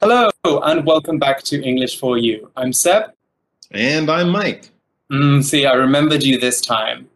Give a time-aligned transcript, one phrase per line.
[0.00, 2.50] Hello, and welcome back to English for You.
[2.56, 3.10] I'm Seb.
[3.72, 4.70] And I'm Mike.
[5.12, 7.08] Mm, see, I remembered you this time.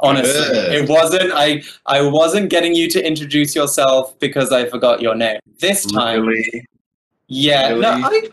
[0.00, 0.72] Honestly, Good.
[0.84, 1.32] it wasn't.
[1.34, 5.40] I I wasn't getting you to introduce yourself because I forgot your name.
[5.58, 6.64] This time, Really?
[7.26, 7.74] yeah.
[7.74, 8.30] No, I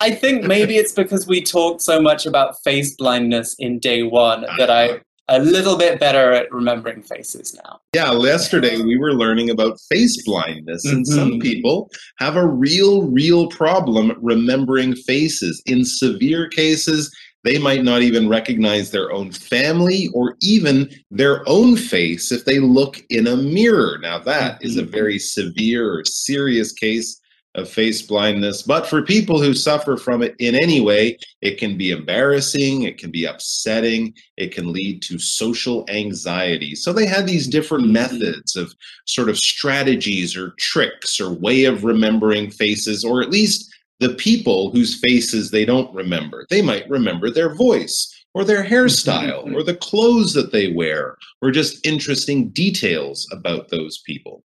[0.00, 4.44] I think maybe it's because we talked so much about face blindness in day one
[4.58, 5.00] that I
[5.32, 7.80] a little bit better at remembering faces now.
[7.94, 11.42] Yeah, yesterday we were learning about face blindness, and some Mhm.
[11.42, 15.62] people have a real, real problem remembering faces.
[15.64, 17.10] In severe cases,
[17.44, 22.60] they might not even recognize their own family or even their own face if they
[22.60, 23.98] look in a mirror.
[24.02, 24.92] Now, that is a Mhm.
[24.92, 27.18] very severe or serious case
[27.54, 28.62] of face blindness.
[28.62, 32.98] But for people who suffer from it in any way, it can be embarrassing, it
[32.98, 36.74] can be upsetting, it can lead to social anxiety.
[36.74, 37.92] So they had these different Mhm.
[37.92, 38.74] methods of
[39.06, 43.68] sort of strategies or tricks or way of remembering faces, or at least
[44.00, 46.46] the people whose faces they don't remember.
[46.50, 49.54] They might remember their voice or their hairstyle Mhm.
[49.54, 54.42] or the clothes that they wear or just interesting details about those people.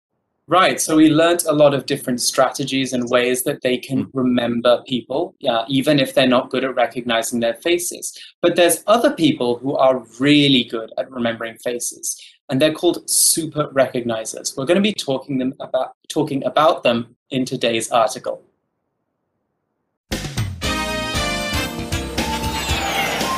[0.50, 0.80] Right.
[0.80, 4.10] So we learnt a lot of different strategies and ways that they can Mm.
[4.14, 8.18] remember people, yeah, even if they're not good at recognizing their faces.
[8.40, 13.68] But there's other people who are really good at remembering faces, and they're called super
[13.74, 14.56] recognizers.
[14.56, 18.40] We're going to be talking them about talking about them in today's article.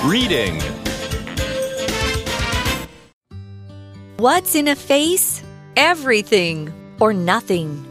[0.05, 0.61] Reading.
[4.19, 5.43] What's in a face?
[5.77, 7.87] Everything or nothing.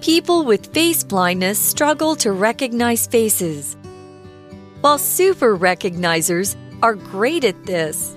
[0.00, 3.76] People with face blindness struggle to recognize faces,
[4.80, 8.16] while super recognizers are great at this.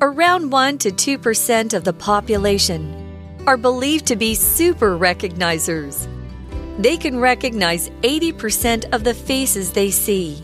[0.00, 2.98] Around 1 to 2% of the population
[3.46, 6.08] are believed to be super recognizers.
[6.78, 10.42] They can recognize 80% of the faces they see.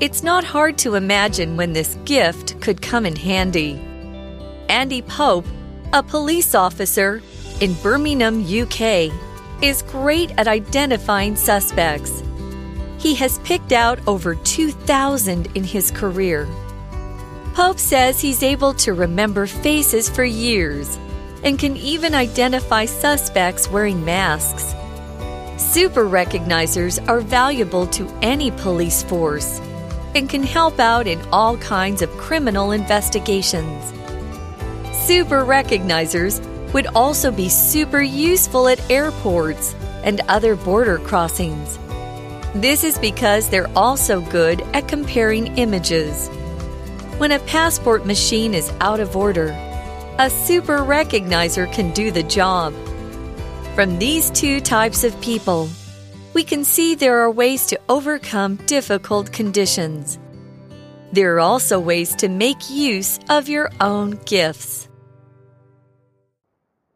[0.00, 3.80] It's not hard to imagine when this gift could come in handy.
[4.68, 5.46] Andy Pope,
[5.92, 7.22] a police officer
[7.62, 9.12] in Birmingham, UK,
[9.62, 12.20] is great at identifying suspects.
[12.98, 16.48] He has picked out over 2,000 in his career.
[17.54, 20.98] Pope says he's able to remember faces for years
[21.44, 24.74] and can even identify suspects wearing masks.
[25.56, 29.60] Super recognizers are valuable to any police force
[30.16, 33.84] and can help out in all kinds of criminal investigations.
[35.06, 39.74] Super recognizers would also be super useful at airports
[40.04, 41.78] and other border crossings.
[42.54, 46.28] This is because they're also good at comparing images.
[47.18, 49.48] When a passport machine is out of order,
[50.18, 52.74] a super recognizer can do the job.
[53.74, 55.68] From these two types of people,
[56.34, 60.18] we can see there are ways to overcome difficult conditions.
[61.12, 64.88] There are also ways to make use of your own gifts.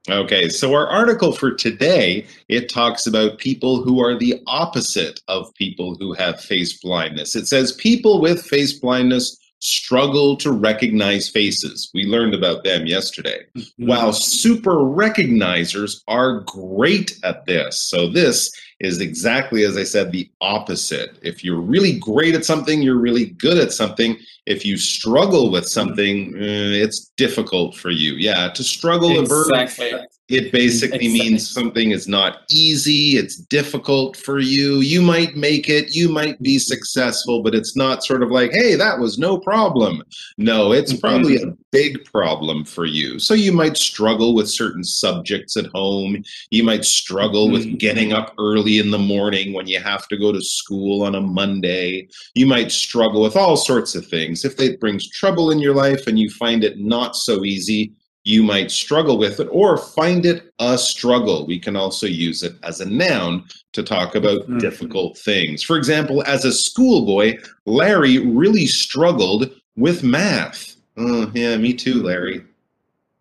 [0.09, 5.53] Okay, so our article for today, it talks about people who are the opposite of
[5.55, 7.35] people who have face blindness.
[7.35, 11.91] It says people with face blindness struggle to recognize faces.
[11.95, 13.47] We learned about them yesterday.
[13.77, 17.81] While super recognizers are great at this.
[17.81, 18.51] So this
[18.81, 21.19] is exactly as I said the opposite.
[21.23, 24.19] If you're really great at something, you're really good at something.
[24.45, 28.15] If you struggle with something, eh, it's difficult for you.
[28.15, 30.07] Yeah, to struggle Exactly.
[30.29, 34.77] It basically means something is not easy, it's difficult for you.
[34.81, 38.75] You might make it, you might be successful, but it's not sort of like, hey,
[38.75, 40.03] that was no problem.
[40.37, 43.21] No, it's probably a big problem for you.
[43.21, 46.25] So you might struggle with certain subjects at home.
[46.51, 47.79] You might struggle with Mhm.
[47.79, 51.21] getting up early in the morning when you have to go to school on a
[51.21, 52.09] Monday.
[52.35, 54.45] You might struggle with all sorts of things.
[54.45, 57.93] If it brings trouble in your life and you find it not so easy,
[58.27, 61.47] you might struggle with it or find it a struggle.
[61.47, 64.59] We can also use it as a noun to talk about Mhm.
[64.59, 65.63] difficult things.
[65.63, 70.75] For example, as a schoolboy, Larry really struggled with math.
[70.97, 72.43] Oh, yeah, me too, Larry.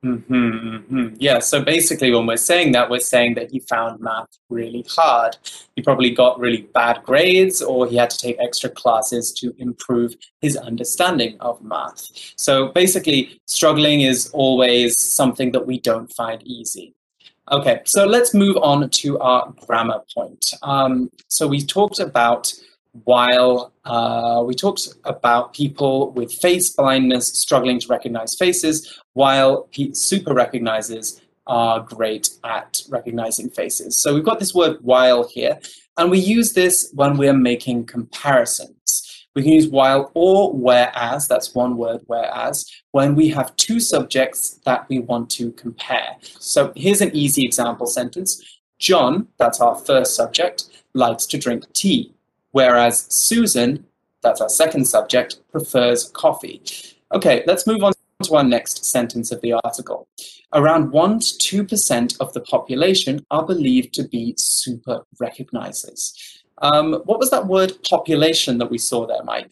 [0.02, 4.28] Hmm hmm Yeah, so basically, when we're saying that, we're saying that he found math
[4.50, 5.38] really hard.
[5.76, 10.16] He probably got really bad grades, or he had to take extra classes to improve
[10.42, 12.06] his understanding of math.
[12.38, 16.94] So basically, struggling is always something that we don't find easy.
[17.52, 20.44] Okay, so let's move on to our grammar point.
[20.64, 22.52] Um, so we talked about
[23.04, 30.34] while uh, we talked about people with face blindness struggling to recognize faces, while super
[30.34, 34.02] recognizers are great at recognizing faces.
[34.02, 35.60] So we've got this word while here,
[35.98, 39.28] and we use this when we're making comparisons.
[39.36, 44.62] We can use while or whereas, that's one word, whereas, when we have two subjects
[44.66, 46.16] that we want to compare.
[46.40, 48.42] So here's an easy example sentence.
[48.80, 52.15] John, that's our first subject, likes to drink tea,
[52.56, 53.86] whereas Susan,
[54.22, 56.62] that's our second subject, prefers coffee.
[57.12, 57.92] Okay, let's move on
[58.24, 60.08] to our next sentence of the article.
[60.54, 66.14] Around 1 to 2% of the population are believed to be super recognizers.
[66.62, 69.52] Um, what was that word population that we saw there, Mike?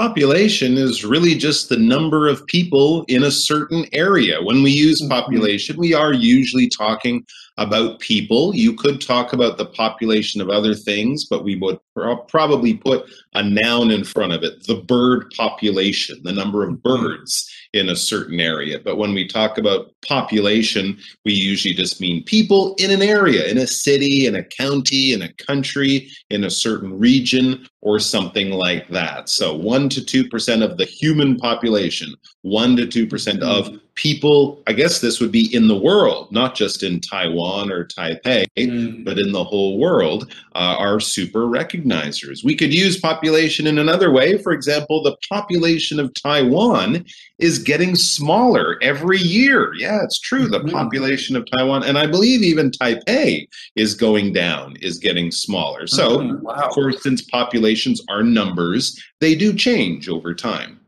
[0.00, 4.40] Population is really just the number of people in a certain area.
[4.40, 5.10] When we use Mhm.
[5.10, 7.26] population, we are usually talking
[7.58, 8.54] about people.
[8.54, 13.04] You could talk about the population of other things, but we would pro- probably put
[13.34, 17.96] a noun in front of it the bird population, the number of birds in a
[17.96, 18.80] certain area.
[18.82, 23.58] But when we talk about population, we usually just mean people in an area, in
[23.58, 28.88] a city, in a county, in a country, in a certain region, or something like
[28.88, 29.28] that.
[29.28, 33.80] So 1 to 2% of the human population, 1 to 2% of mm.
[33.94, 38.46] People, I guess this would be in the world, not just in Taiwan or Taipei,
[38.56, 42.44] Mm, but in the whole world, uh, are super recognizers.
[42.44, 44.38] We could use population in another way.
[44.38, 47.04] For example, the population of Taiwan
[47.38, 49.72] is getting smaller every year.
[49.78, 50.48] Yeah, it's true.
[50.48, 50.72] The Mhm.
[50.72, 53.46] population of Taiwan, and I believe even Taipei
[53.76, 55.86] is going down, is getting smaller.
[55.86, 56.54] So, wow.
[56.54, 60.80] of course, since populations are numbers, they do change over time.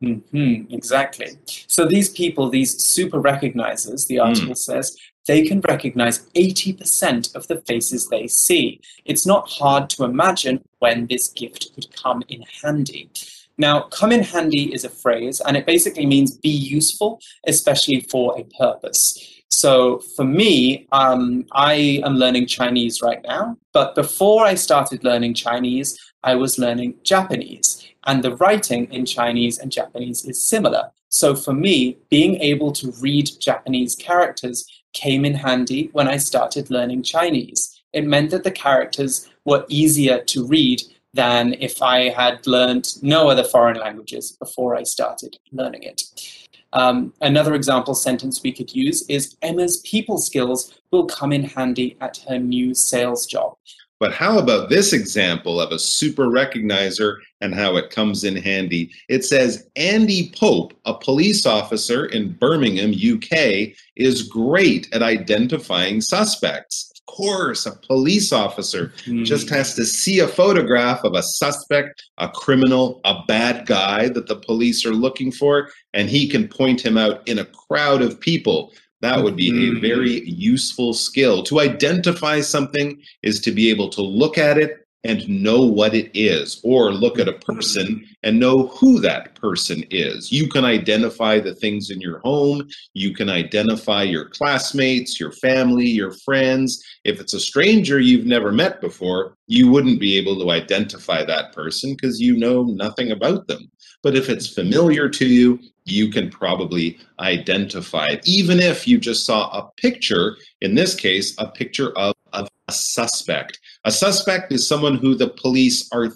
[0.00, 1.38] Hmm exactly.
[1.66, 4.96] So these people, these super recognizers, the article says,
[5.26, 8.80] they can recognize 80% of the faces they see.
[9.04, 13.10] It's not hard to imagine when this gift could come in handy.
[13.58, 18.38] Now, come in handy is a phrase, and it basically means be useful, especially for
[18.38, 19.42] a purpose.
[19.50, 25.34] So for me, um, I am learning Chinese right now, but before I started learning
[25.34, 27.77] Chinese, I was learning Japanese
[28.08, 30.90] and the writing in Chinese and Japanese is similar.
[31.10, 36.70] So for me, being able to read Japanese characters came in handy when I started
[36.70, 37.82] learning Chinese.
[37.92, 40.80] It meant that the characters were easier to read
[41.12, 46.02] than if I had learned no other foreign languages before I started learning it.
[46.72, 51.96] Um, another example sentence we could use is Emma's people skills will come in handy
[52.00, 53.56] at her new sales job.
[54.00, 58.90] But how about this example of a super recognizer and how it comes in handy?
[59.08, 66.92] It says Andy Pope, a police officer in Birmingham, UK, is great at identifying suspects.
[66.94, 68.92] Of course, a police officer
[69.24, 69.54] just hmm.
[69.54, 74.36] has to see a photograph of a suspect, a criminal, a bad guy that the
[74.36, 78.72] police are looking for, and he can point him out in a crowd of people.
[79.00, 79.80] That would be a Mhm.
[79.80, 81.42] very useful skill.
[81.44, 86.10] To identify something is to be able to look at it and know what it
[86.12, 90.32] is, or look at a person and know who that person is.
[90.32, 95.88] You can identify the things in your home, you can identify your classmates, your family,
[95.88, 96.82] your friends.
[97.04, 101.52] If it's a stranger you've never met before, you wouldn't be able to identify that
[101.52, 103.70] person because you know nothing about them.
[104.02, 109.24] But if it's familiar to you, you can probably identify it, even if you just
[109.24, 113.58] saw a picture, in this case, a picture of, of a suspect.
[113.84, 116.12] A suspect is someone who the police are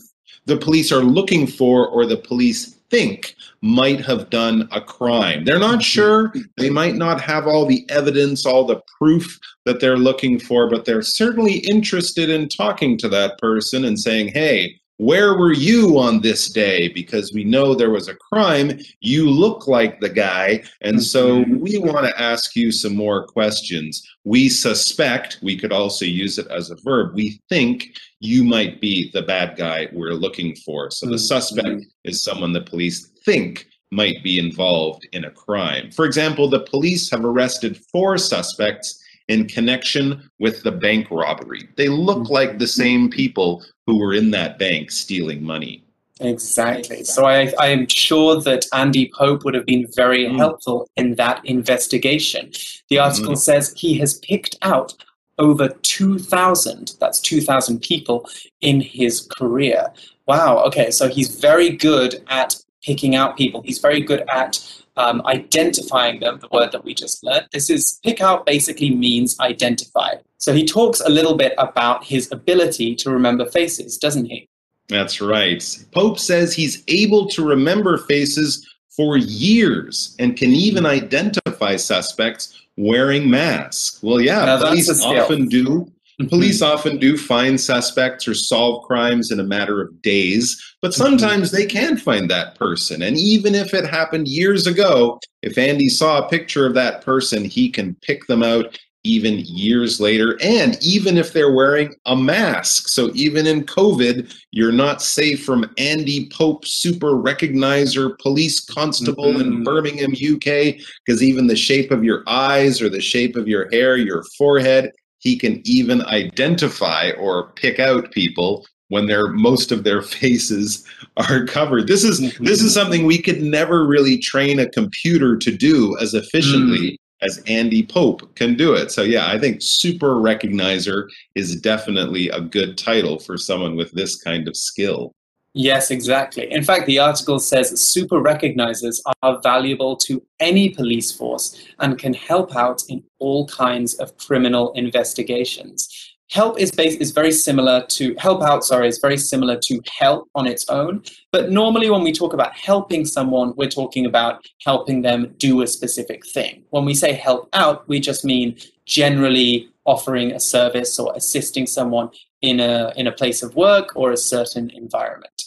[0.46, 5.44] the police are looking for or the police think might have done a crime.
[5.44, 9.96] They're not sure, they might not have all the evidence, all the proof that they're
[9.96, 15.36] looking for, but they're certainly interested in talking to that person and saying, "Hey, where
[15.36, 16.86] were you on this day?
[16.86, 18.78] Because we know there was a crime.
[19.00, 20.62] You look like the guy.
[20.80, 21.58] And so Mhm.
[21.58, 24.00] we want to ask you some more questions.
[24.22, 29.10] We suspect, we could also use it as a verb, we think you might be
[29.12, 30.90] the bad guy we're looking for.
[30.92, 31.28] So the Mhm.
[31.34, 35.90] suspect is someone the police think might be involved in a crime.
[35.90, 39.01] For example, the police have arrested four suspects
[39.32, 41.68] in connection with the bank robbery.
[41.76, 45.82] They look like the same people who were in that bank stealing money.
[46.20, 47.02] Exactly.
[47.02, 50.36] So I, I am sure that Andy Pope would have been very Mm.
[50.36, 52.52] helpful in that investigation.
[52.90, 54.94] The article says he has picked out
[55.38, 58.28] over 2,000, that's 2,000 people
[58.60, 59.90] in his career.
[60.26, 60.62] Wow.
[60.66, 60.90] Okay.
[60.90, 63.62] So he's very good at picking out people.
[63.62, 64.60] He's very good at
[64.96, 67.46] um, identifying them, the word that we just learned.
[67.52, 70.14] This is pick out basically means identify.
[70.38, 74.48] So he talks a little bit about his ability to remember faces, doesn't he?
[74.88, 75.62] That's right.
[75.92, 83.30] Pope says he's able to remember faces for years and can even identify suspects wearing
[83.30, 84.02] masks.
[84.02, 85.90] Well, yeah, Now that's a police often do.
[86.28, 91.02] Police often do find suspects or solve crimes in a matter of days, but Mm-hmm.
[91.02, 93.02] sometimes they can find that person.
[93.02, 97.44] And even if it happened years ago, if Andy saw a picture of that person,
[97.44, 100.38] he can pick them out even years later.
[100.40, 102.88] And even if they're wearing a mask.
[102.88, 109.58] So even in COVID, you're not safe from Andy Pope, super recognizer police constable in
[109.58, 109.64] Mhm.
[109.64, 113.96] Birmingham, UK, because even the shape of your eyes or the shape of your hair,
[113.96, 120.02] your forehead, he can even identify or pick out people when their most of their
[120.20, 120.84] faces
[121.16, 121.86] are covered.
[121.86, 122.44] This is mm-hmm.
[122.44, 126.96] this is something we could never really train a computer to do as efficiently mm.
[127.22, 128.90] as Andy Pope can do it.
[128.90, 134.16] So yeah, I think super recognizer is definitely a good title for someone with this
[134.16, 135.12] kind of skill.
[135.54, 136.50] Yes, exactly.
[136.50, 142.14] In fact, the article says super recognizers are valuable to any police force and can
[142.14, 145.86] help out in all kinds of criminal investigations.
[146.30, 148.64] Help is bas- is very similar to help out.
[148.64, 151.02] Sorry, is very similar to help on its own.
[151.30, 155.66] But normally, when we talk about helping someone, we're talking about helping them do a
[155.66, 156.64] specific thing.
[156.70, 158.56] When we say help out, we just mean
[158.86, 162.08] generally offering a service or assisting someone
[162.40, 165.41] in a in a place of work or a certain environment.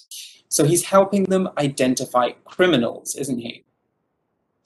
[0.50, 3.65] So he's helping them identify criminals, isn't he?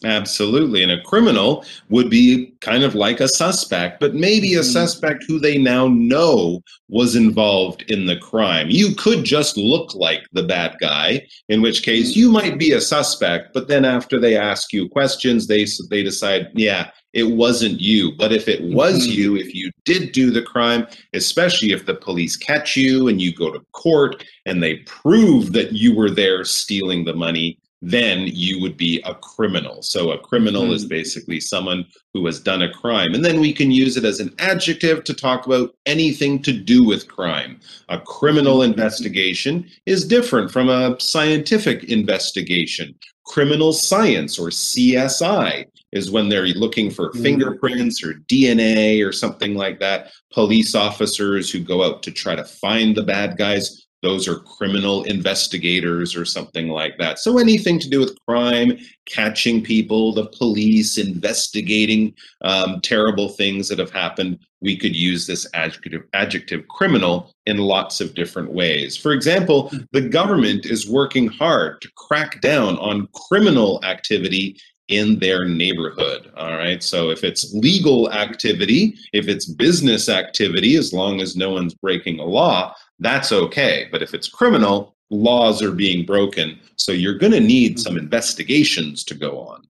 [0.05, 0.81] Absolutely.
[0.81, 4.71] And a criminal would be kind of like a suspect, but maybe a Mhm.
[4.71, 8.69] suspect who they now know was involved in the crime.
[8.69, 12.79] You could just look like the bad guy, in which case you might be a
[12.81, 18.13] suspect, but then after they ask you questions, they they decide, yeah, it wasn't you.
[18.17, 19.13] But if it was Mhm.
[19.13, 23.33] you, if you did do the crime, especially if the police catch you and you
[23.33, 28.61] go to court and they prove that you were there stealing the money, then you
[28.61, 29.81] would be a criminal.
[29.81, 33.13] So a criminal is basically someone who has done a crime.
[33.13, 36.83] And then we can use it as an adjective to talk about anything to do
[36.83, 37.59] with crime.
[37.87, 42.95] A criminal investigation is different from a scientific investigation.
[43.25, 47.21] Criminal science or CSI is when they're looking for Mhm.
[47.21, 50.11] fingerprints or DNA or something like that.
[50.33, 55.03] Police officers who go out to try to find the bad guys those are criminal
[55.03, 57.19] investigators or something like that.
[57.19, 62.13] So anything to do with crime, catching people, the police, investigating
[62.43, 67.99] um, terrible things that have happened, we could use this adjective, adjective criminal in lots
[68.01, 68.95] of different ways.
[68.95, 74.57] For example, the government is working hard to crack down on criminal activity
[74.89, 76.31] in their neighborhood.
[76.35, 76.81] All right.
[76.81, 82.19] So if it's legal activity, if it's business activity, as long as no one's breaking
[82.19, 83.87] a law, that's okay.
[83.91, 86.59] But if it's criminal, laws are being broken.
[86.75, 89.63] So you're going to need some investigations to go on.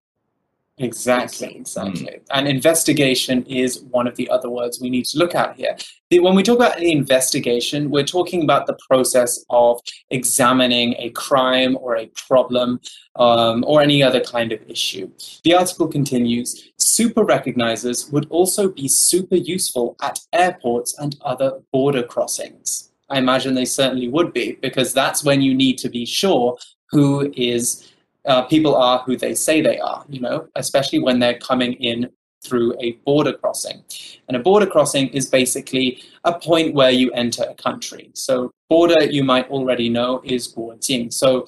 [0.82, 2.22] Exactly, exactly.
[2.32, 5.76] And investigation is one of the other words we need to look at here.
[6.10, 11.78] When we talk about the investigation, we're talking about the process of examining a crime
[11.82, 12.80] or a problem
[13.18, 15.12] um, or any other kind of issue.
[15.44, 22.04] The article continues Super recognizers would also be super useful at airports and other border
[22.04, 22.89] crossings.
[23.10, 26.58] I imagine they certainly would be because that's when you need to be sure
[26.92, 27.92] who is
[28.26, 32.10] uh, people are who they say they are, you know, especially when they're coming in
[32.44, 33.84] through a border crossing.
[34.28, 38.12] And a border crossing is basically a point where you enter a country.
[38.14, 41.12] So border, you might already know, is 国境.
[41.12, 41.48] So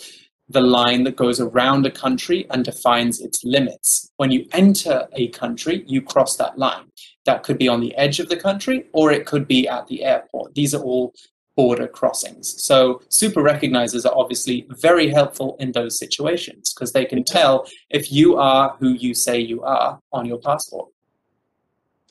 [0.49, 4.11] the line that goes around a country and defines its limits.
[4.17, 6.85] When you enter a country, you cross that line.
[7.25, 10.03] That could be on the edge of the country or it could be at the
[10.03, 10.55] airport.
[10.55, 11.13] These are all
[11.61, 12.47] border crossings.
[12.69, 18.11] So super recognizers are obviously very helpful in those situations because they can tell if
[18.11, 20.89] you are who you say you are on your passport.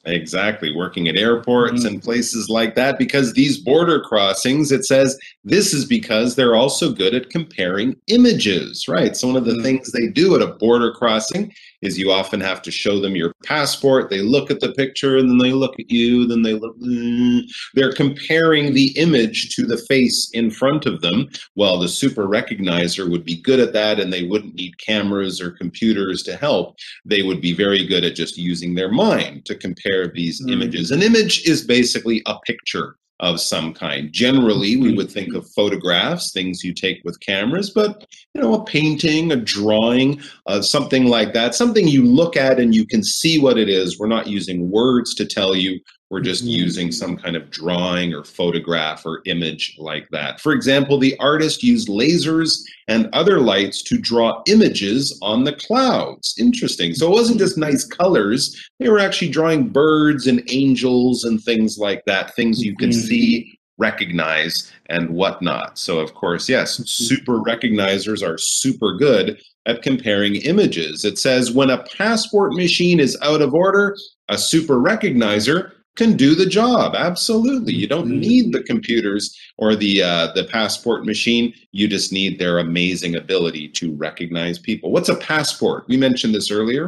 [0.07, 1.87] Exactly, working at airports Mhm.
[1.88, 6.92] and places like that because these border crossings, it says this is because they're also
[6.92, 9.16] good at comparing images, right?
[9.16, 9.62] So, one of the Mhm.
[9.62, 13.32] things they do at a border crossing is you often have to show them your
[13.44, 14.10] passport.
[14.10, 16.78] They look at the picture and then they look at you, then they look.
[16.80, 17.42] mm.
[17.75, 21.28] They're comparing the image to the face in front of them.
[21.56, 25.50] Well, the super recognizer would be good at that and they wouldn't need cameras or
[25.50, 30.08] computers to help they would be very good at just using their mind to compare
[30.08, 30.52] these Mm.
[30.52, 30.90] images.
[30.90, 34.12] An image is basically a picture of some kind.
[34.12, 34.97] Generally, we Mhm.
[34.97, 39.37] would think of photographs, things you take with cameras, but you know, a painting, a
[39.37, 43.69] drawing, uh, something like that, something you look at and you can see what it
[43.69, 43.99] is.
[43.99, 45.79] We're not using words to tell you.
[46.11, 46.50] We're just Mhm.
[46.50, 50.40] using some kind of drawing or photograph or image like that.
[50.40, 56.35] For example, the artist used lasers and other lights to draw images on the clouds.
[56.38, 56.95] Interesting.
[56.95, 61.79] So it wasn't just nice colors, they were actually drawing birds and angels and things
[61.79, 63.07] like that, things you could Mhm.
[63.09, 65.79] see, recognize, and whatnot.
[65.79, 71.05] So, of course, yes, super recognizers are super good at comparing images.
[71.05, 73.97] It says when a passport machine is out of order,
[74.29, 76.95] a super recognizer can do the job.
[77.09, 77.75] Absolutely.
[77.83, 78.21] You don't Mhm.
[78.28, 79.25] need the computers
[79.62, 81.47] or the uh, the passport machine.
[81.78, 84.87] You just need their amazing ability to recognize people.
[84.95, 85.78] What's a passport?
[85.90, 86.87] We mentioned this earlier.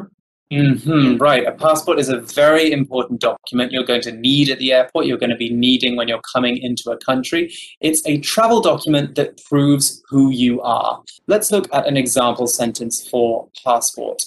[0.50, 1.44] hmm right.
[1.52, 5.06] A passport is a very important document you're going to need at the airport.
[5.06, 7.42] You're going to be needing when you're coming into a country.
[7.88, 10.92] It's a travel document that proves who you are.
[11.32, 14.20] Let's look at an example sentence for passport.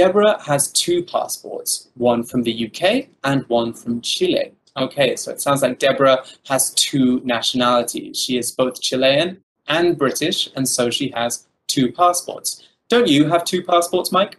[0.00, 4.52] Deborah has two passports, one from the UK and one from Chile.
[4.76, 8.22] Okay, so it sounds like Deborah has two nationalities.
[8.22, 9.38] She is both Chilean
[9.68, 12.62] and British, and so she has two passports.
[12.90, 14.36] Don't you have two passports, Mike?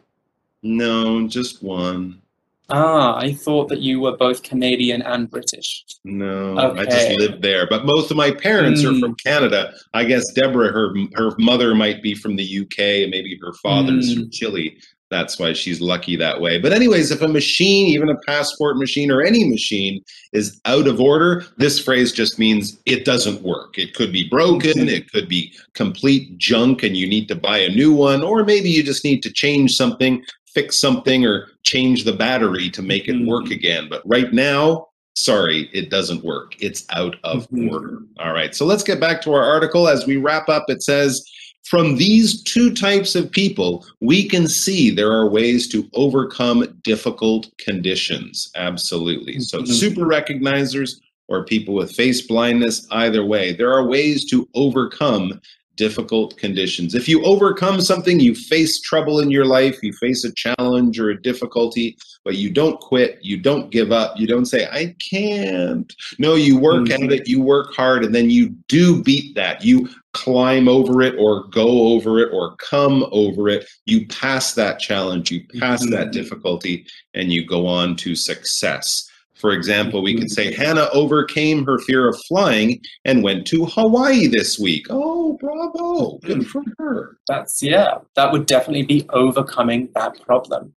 [0.62, 2.22] No, just one.
[2.70, 5.86] Ah, I thought that you were both Canadian and British.
[6.04, 7.16] No, I just Okay.
[7.18, 7.66] lived there.
[7.68, 9.00] But both of my parents are Mm.
[9.00, 9.74] from Canada.
[9.94, 14.12] I guess Deborah, her her mother might be from the UK, and maybe her father's
[14.12, 14.14] Mm.
[14.16, 14.78] from Chile.
[15.10, 16.60] That's why she's lucky that way.
[16.60, 21.00] But anyways, if a machine, even a passport machine or any machine, is out of
[21.00, 23.78] order, this phrase just means it doesn't work.
[23.78, 27.70] It could be broken, it could be complete junk, and you need to buy a
[27.70, 30.24] new one, or maybe you just need to change something,
[30.54, 33.52] fix something, or change the battery to make it work Mhm.
[33.52, 33.88] again.
[33.90, 36.56] But right now, sorry, it doesn't work.
[36.60, 37.72] It's out of Mhm.
[37.72, 38.00] order.
[38.20, 39.88] All right, so let's get back to our article.
[39.88, 41.24] As we wrap up, it says,
[41.70, 47.50] from these two types of people, we can see there are ways to overcome difficult
[47.58, 48.50] conditions.
[48.56, 49.40] Absolutely.
[49.40, 49.68] So, Mhm.
[49.68, 55.42] super recognizers or people with face blindness, either way, there are ways to overcome
[55.78, 56.94] difficult conditions.
[56.94, 61.10] If you overcome something, you face trouble in your life, you face a challenge or
[61.12, 65.96] a difficulty, but you don't quit, you don't give up, you don't say, I can't.
[66.20, 67.06] No, you work Mhm.
[67.06, 69.64] at it, you work hard, and then you do beat that.
[69.64, 73.68] You climb over it or go over it or come over it.
[73.86, 76.12] You pass that challenge, you pass that Mhm.
[76.12, 79.07] difficulty, and you go on to success.
[79.40, 80.32] For example, we could Mhm.
[80.32, 84.88] say Hannah overcame her fear of flying and went to Hawaii this week.
[84.90, 86.18] Oh, bravo.
[86.24, 87.18] Good for her.
[87.28, 90.74] That's, yeah, that would definitely be overcoming that problem.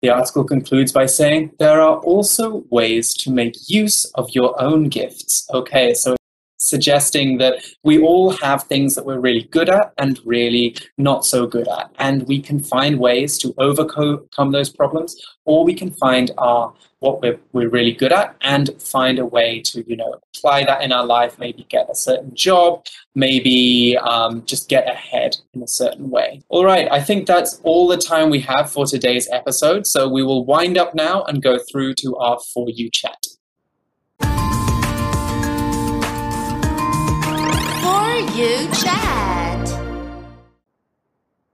[0.00, 4.88] The article concludes by saying there are also ways to make use of your own
[4.88, 5.46] gifts.
[5.52, 6.16] Okay, so
[6.62, 11.46] suggesting that we all have things that we're really good at and really not so
[11.46, 11.90] good at.
[11.98, 17.20] And we can find ways to overcome those problems, or we can find our what
[17.20, 20.92] we're, we're really good at and find a way to, you know, apply that in
[20.92, 26.10] our life, maybe get a certain job, maybe um, just get ahead in a certain
[26.10, 26.40] way.
[26.48, 29.84] All right, I think that's all the time we have for today's episode.
[29.84, 33.21] So we will wind up now and go through to our For You chat.
[38.12, 39.80] For You Chat.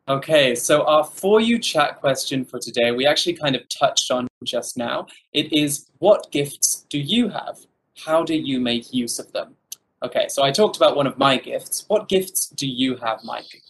[0.08, 4.26] Okay, so our For You chat question for today, we actually kind of touched on
[4.44, 5.06] just now.
[5.32, 7.58] It is what gifts do you have?
[8.04, 9.54] How do you make use of them?
[10.02, 11.84] Okay, so I talked about one of my gifts.
[11.86, 13.62] What gifts do you have, Mike?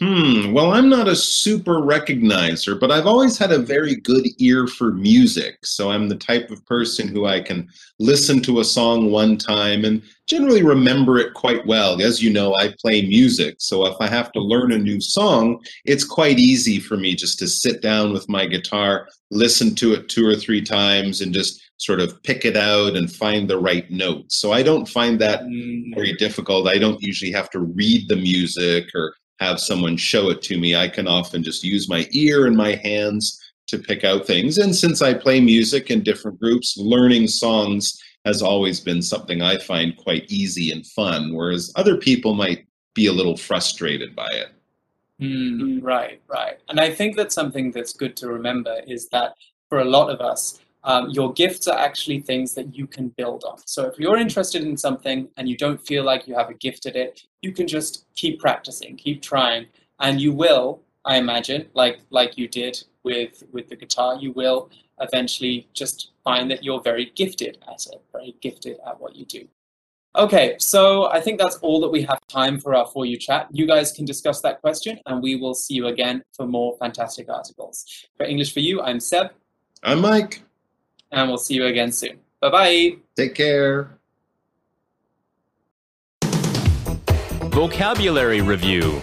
[0.00, 0.54] Hmm.
[0.54, 4.92] Well, I'm not a super recognizer, but I've always had a very good ear for
[4.92, 5.58] music.
[5.66, 9.84] So I'm the type of person who I can listen to a song one time
[9.84, 12.00] and generally remember it quite well.
[12.00, 13.56] As you know, I play music.
[13.58, 17.38] So if I have to learn a new song, it's quite easy for me just
[17.40, 21.60] to sit down with my guitar, listen to it two or three times, and just
[21.76, 24.36] sort of pick it out and find the right notes.
[24.36, 26.68] So I don't find that Mm, very difficult.
[26.68, 30.76] I don't usually have to read the music or have someone show it to me.
[30.76, 34.58] I can often just use my ear and my hands to pick out things.
[34.58, 39.56] And since I play music in different groups, learning songs has always been something I
[39.58, 44.48] find quite easy and fun, whereas other people might be a little frustrated by it.
[45.20, 46.58] Mm, right, right.
[46.68, 49.34] And I think that something that's good to remember is that
[49.68, 53.44] for a lot of us, um, your gifts are actually things that you can build
[53.44, 53.58] on.
[53.66, 56.86] So if you're interested in something and you don't feel like you have a gift
[56.86, 59.66] at it, you can just keep practicing, keep trying,
[60.00, 64.70] and you will, I imagine, like like you did with with the guitar, you will
[65.00, 69.48] eventually just find that you're very gifted at it, very gifted at what you do.
[70.16, 73.46] Okay, so I think that's all that we have time for our For You chat.
[73.52, 77.28] You guys can discuss that question, and we will see you again for more fantastic
[77.28, 77.86] articles.
[78.16, 79.30] For English for You, I'm Seb,
[79.82, 80.42] I'm Mike.
[81.12, 82.18] And we'll see you again soon.
[82.40, 82.96] Bye bye.
[83.16, 83.98] Take care.
[87.50, 89.00] Vocabulary Review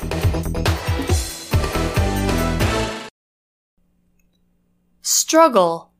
[5.01, 5.91] Struggle.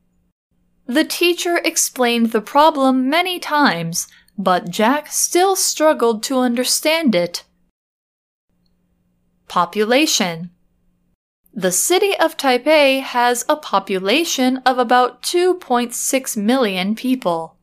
[0.86, 7.44] The teacher explained the problem many times, but Jack still struggled to understand it.
[9.46, 10.50] Population.
[11.58, 17.56] The city of Taipei has a population of about 2.6 million people.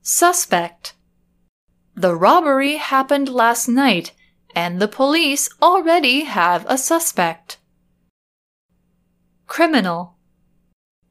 [0.00, 0.94] Suspect.
[1.94, 4.12] The robbery happened last night,
[4.54, 7.58] and the police already have a suspect.
[9.46, 10.16] Criminal.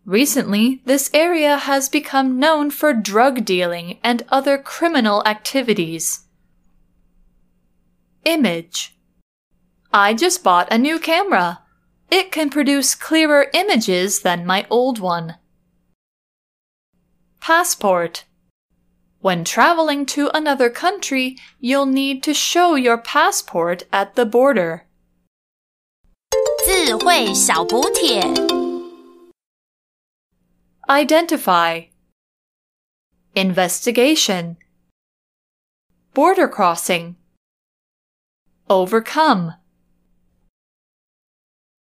[0.05, 6.21] Recently, this area has become known for drug dealing and other criminal activities.
[8.25, 8.95] Image.
[9.92, 11.60] I just bought a new camera.
[12.10, 15.36] It can produce clearer images than my old one.
[17.40, 18.24] Passport.
[19.20, 24.86] When traveling to another country, you'll need to show your passport at the border.
[26.66, 28.22] 智慧小补帖。
[30.88, 31.88] Identify.
[33.34, 34.56] Investigation.
[36.12, 37.16] Border crossing.
[38.68, 39.54] Overcome.